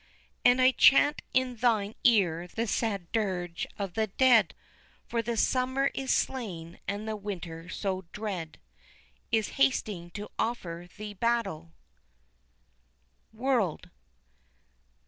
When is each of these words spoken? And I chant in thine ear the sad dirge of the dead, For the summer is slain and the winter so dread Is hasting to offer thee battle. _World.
And 0.43 0.59
I 0.59 0.71
chant 0.71 1.21
in 1.31 1.57
thine 1.57 1.93
ear 2.03 2.47
the 2.47 2.65
sad 2.65 3.11
dirge 3.11 3.67
of 3.77 3.93
the 3.93 4.07
dead, 4.07 4.55
For 5.05 5.21
the 5.21 5.37
summer 5.37 5.91
is 5.93 6.11
slain 6.11 6.79
and 6.87 7.07
the 7.07 7.15
winter 7.15 7.69
so 7.69 8.05
dread 8.11 8.59
Is 9.31 9.49
hasting 9.61 10.09
to 10.17 10.31
offer 10.39 10.87
thee 10.97 11.13
battle. 11.13 11.73
_World. 13.31 13.91